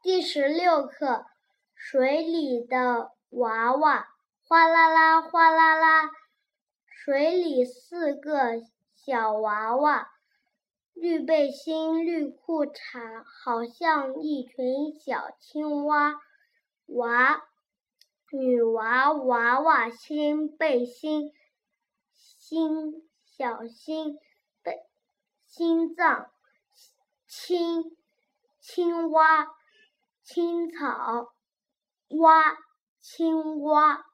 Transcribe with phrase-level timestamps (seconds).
[0.00, 1.26] 第十六课：
[1.74, 4.06] 水里的娃娃，
[4.46, 6.08] 哗啦啦，哗啦啦。
[6.86, 8.62] 水里四个
[8.94, 10.08] 小娃娃，
[10.94, 16.14] 绿背心，绿裤衩，好像一群小青蛙。
[16.86, 17.42] 娃，
[18.30, 21.32] 女娃娃娃心背心，
[22.14, 24.16] 心小心
[24.62, 24.86] 背
[25.44, 26.30] 心脏，
[27.26, 27.96] 青
[28.60, 29.57] 青蛙。
[30.30, 31.32] 青草
[32.18, 32.58] 蛙，
[33.00, 34.04] 青蛙。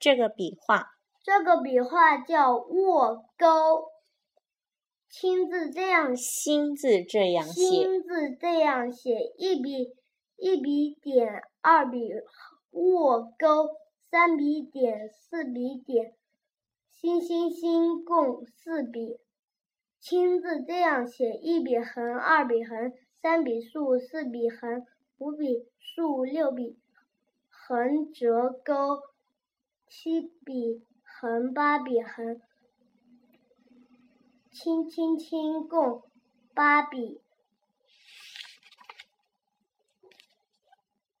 [0.00, 0.88] 这个笔画，
[1.22, 3.92] 这个笔画叫卧钩。
[5.08, 9.32] 亲字这样，心字这样写，心字这样写。
[9.38, 9.94] 一笔
[10.38, 12.10] 一笔点，二笔
[12.72, 13.68] 卧钩，
[14.10, 16.16] 三笔点，四笔点，
[16.90, 19.20] 心心心共四笔。
[20.00, 22.92] 亲字这样写，一笔横，二笔横，
[23.22, 24.84] 三笔竖，四笔横。
[25.18, 26.76] 五笔竖，六笔
[27.48, 29.00] 横折钩，
[29.86, 32.40] 七笔横，八笔横，
[34.50, 36.02] 清清清共
[36.52, 37.20] 八笔。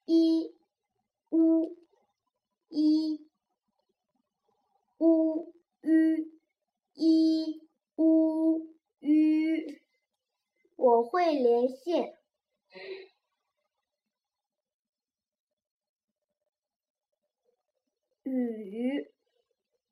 [0.06, 0.54] 一
[1.30, 1.76] 乌
[2.68, 3.24] 一
[4.98, 6.32] 乌吁
[6.94, 7.62] 一
[7.96, 8.66] 乌
[8.98, 9.80] 吁，
[10.76, 12.18] 我会连线。
[18.24, 19.12] 雨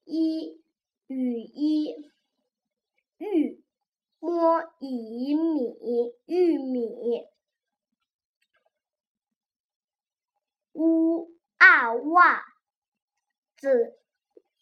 [0.05, 0.59] 一
[1.07, 1.95] 雨衣
[3.19, 3.63] 玉
[4.21, 7.27] 摸一米玉米。
[10.73, 12.43] 乌啊袜
[13.59, 13.99] 子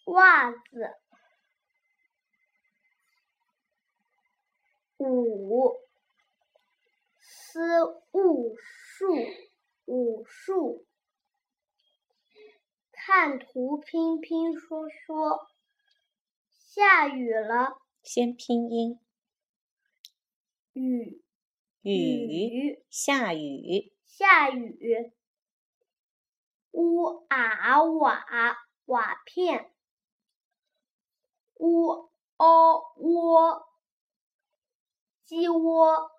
[0.07, 0.59] 袜子。
[4.99, 5.77] 五
[7.21, 7.61] 思
[8.13, 9.15] 雾树
[13.23, 15.47] 看图拼拼说说，
[16.49, 17.77] 下雨了。
[18.03, 18.99] 先拼音。
[20.73, 21.23] 雨
[21.83, 25.13] 雨下雨下雨。
[26.71, 28.25] 乌啊瓦
[28.87, 29.71] 瓦片。
[31.57, 32.09] 乌
[32.39, 33.69] 哦窝
[35.27, 36.11] 鸡窝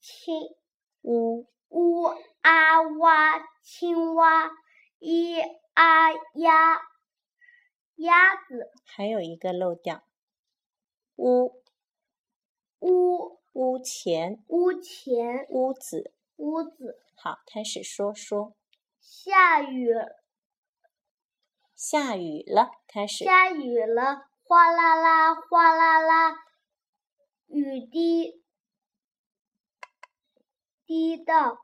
[0.00, 0.56] 青
[1.02, 2.04] 乌乌
[2.40, 4.50] 啊蛙青蛙
[4.98, 5.42] 一。
[5.76, 6.80] 啊鸭，
[7.96, 10.04] 鸭子，还有一个漏掉。
[11.16, 11.62] 屋，
[12.78, 16.98] 屋，屋前，屋前，屋子，屋子。
[17.14, 18.54] 好，开始说说。
[18.98, 19.90] 下雨，
[21.74, 23.26] 下雨了，开始。
[23.26, 26.38] 下雨了，哗啦啦，哗啦啦，
[27.48, 28.42] 雨滴，
[30.86, 31.58] 滴到，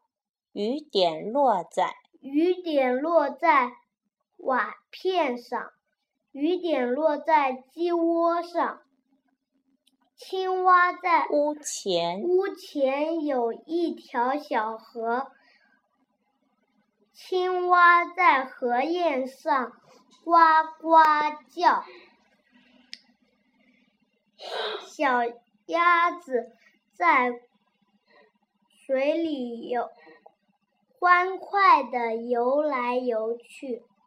[0.53, 3.73] 雨点落在，雨点落在。
[4.43, 5.71] 瓦片上，
[6.33, 8.83] 雨点落在鸡窝上。
[10.17, 15.31] 青蛙在屋前，屋前有一条小河。
[17.13, 19.73] 青蛙在荷叶上
[20.25, 20.33] 呱
[20.81, 20.99] 呱
[21.49, 21.85] 叫。
[24.89, 25.21] 小
[25.67, 26.51] 鸭子
[26.95, 27.41] 在
[28.87, 29.89] 水里游，
[30.99, 33.85] 欢快地游来游去。